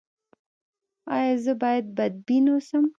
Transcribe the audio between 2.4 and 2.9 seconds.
اوسم؟